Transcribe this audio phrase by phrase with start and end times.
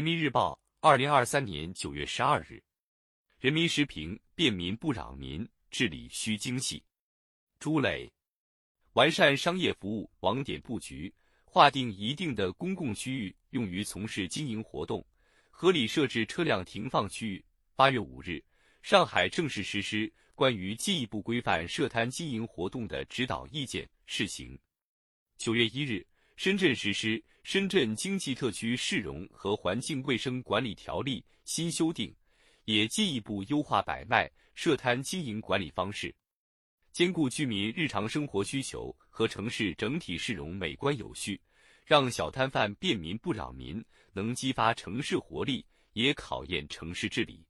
[0.00, 2.58] 人民日报，二零二三年九月十二日。
[3.38, 6.82] 人民时评：便民不扰民，治理需精细。
[7.58, 8.10] 朱磊，
[8.94, 11.14] 完善商业服务网点布局，
[11.44, 15.06] 划定一定的公共区域用于从事经营活动，
[15.50, 17.44] 合理设置车辆停放区域。
[17.76, 18.42] 八月五日，
[18.80, 24.58] 上海正式实施《关于进一步规范涉摊经营活动的指导意见》试行。
[25.36, 26.06] 九月一日。
[26.42, 32.16] 深圳实施《深圳经济特区市容和环境卫生管理条例》新修订，
[32.64, 36.16] 也进一步优化摆卖、设摊经营管理方式，
[36.92, 41.38] 兼顾居民日常生活需求和城市整体市容美观有序，
[41.84, 43.84] 让小摊贩便民不扰民，
[44.14, 45.62] 能激发城市活力，
[45.92, 47.44] 也考验城市治理。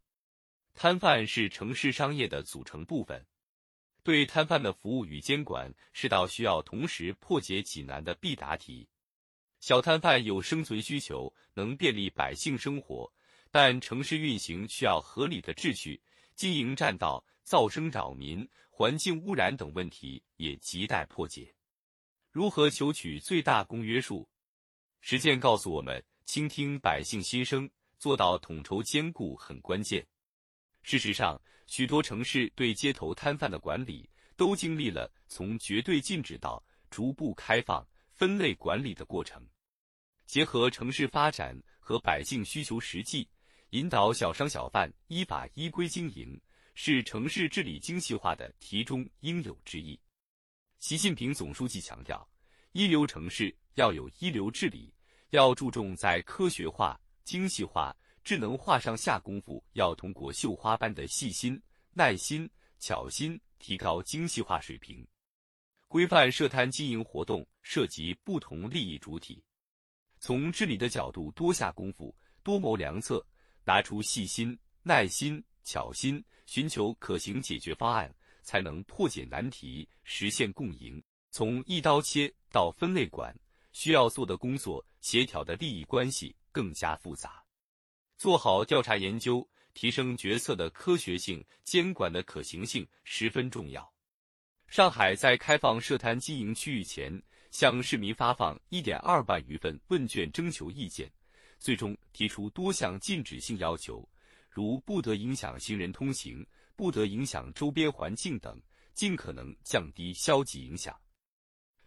[0.75, 3.25] 摊贩是城市商业的组成部分。
[4.03, 8.89] 对摊贩的服务与监管是道需要同时破解济难的必答题。
[9.61, 13.13] 小摊贩有生存需求，能便利百姓生活，
[13.51, 16.01] 但城市运行需要合理的秩序，
[16.35, 21.55] 经营占道、噪声扰民、环境污染等问题也亟待破解。
[22.31, 24.27] 如何求取最大公约数？
[25.01, 30.07] 实践告诉我们，倾听百姓心声，做到统筹兼顾很关键。
[30.83, 39.47] 事实上，许多城市对街头摊贩的管理都经历了从绝对禁止到逐步开放、分类管理的过程。
[40.27, 43.29] 结合城市发展和百姓需求实际，
[43.71, 46.41] 引导小商小贩依法依规经营，
[46.75, 50.01] 是城市治理精细化的题中应有之义。
[50.79, 52.27] 习近平总书记强调，
[52.73, 54.93] 一流城市要有一流治理，
[55.31, 57.95] 要注重在科学化、精细化。
[58.23, 61.61] 智能化上下功夫，要通过绣花般的细心、
[61.93, 65.07] 耐心、巧心，提高精细化水平。
[65.89, 69.43] 规范设摊经营活动涉及不同利益主体，
[70.21, 73.27] 从治理的角度多下功夫，多谋良策，
[73.65, 81.03] 拿出细心、耐心、巧心，寻求可行解决方案，才能破解难题，实现共赢。
[81.33, 83.35] 从一刀切到分类管，
[83.73, 87.40] 需要做的工作、协调的利益关系更加复杂。
[88.21, 93.91] 做好调查研究，提升决策的科学性、监管的可行性十分重要。
[94.67, 97.11] 上海在开放设摊经营区域前，
[97.51, 101.11] 向市民发放一点二万余份问卷征求意见，
[101.59, 104.07] 最终提出多项禁止性要求，
[104.51, 108.61] 如不得影响行人通行、不得影响周边环境等，
[108.93, 110.95] 尽可能降低消极影响。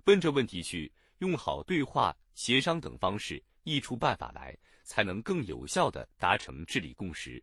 [0.04, 4.58] 奔着问题去，用好对话、协商等方式，议出办法来。
[4.86, 7.42] 才能更有效地达成治理共识。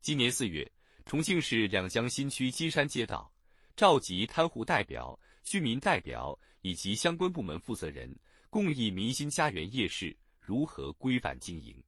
[0.00, 0.70] 今年四月，
[1.04, 3.28] 重庆市两江新区金山街道
[3.74, 8.16] 召集摊户代表、居民代表以及相关部门负责人，
[8.48, 11.82] 共议民心家园夜市如何规范经营，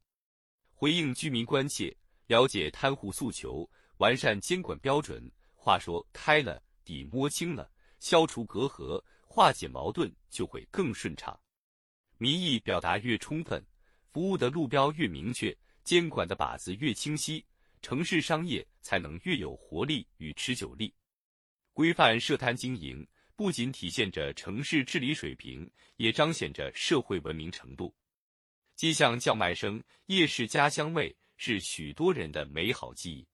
[0.73, 5.31] 回应居民关切，了解摊户诉求，完善监管标准。
[5.55, 11.39] 话说开了，底摸清了，消除隔阂，化解矛盾，就会更顺畅。
[12.25, 13.63] 民意表达越充分。
[14.11, 17.45] 服务的路标越明确，监管的靶子越清晰，
[17.83, 20.95] 城市商业才能越有活力与持久力。
[21.75, 27.95] 规范设摊经营，不仅体现着城市治理水平，也彰显着社会文明程度。
[28.75, 33.29] 街巷叫卖声，夜市家乡味，是许多人的美好记忆。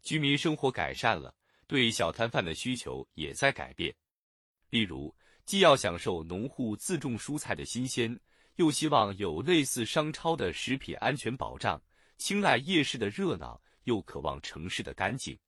[0.00, 1.34] 居民生活改善了，
[1.66, 3.92] 对小摊贩的需求也在改变。
[4.70, 5.12] 例如，
[5.52, 8.18] 既要享受农户自种蔬菜的新鲜。
[8.56, 11.78] 又希望有类似商超的食品安全保障，
[12.16, 15.38] 青睐夜市的热闹，又渴望城市的干净。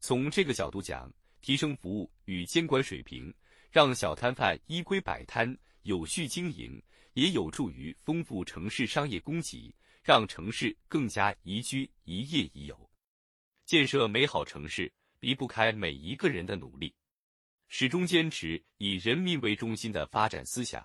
[0.00, 3.30] 从这个角度讲，提升服务与监管水平，
[3.70, 6.82] 让小摊贩依规摆摊、有序经营，
[7.12, 9.70] 也有助于丰富城市商业供给，
[10.02, 12.90] 让城市更加宜居、宜业、宜游。
[13.66, 16.94] 建设美好城市离不开每一个人的努力，
[17.68, 20.84] 始终坚持以人民为中心的发展思想。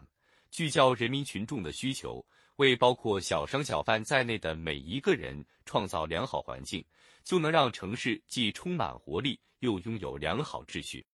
[0.49, 2.25] 聚焦人民群众的需求，
[2.57, 6.85] 为包括小商小贩在内的每一个人创造良好环境，
[7.23, 11.05] 就能让城市既充满活力，又拥有良好秩序。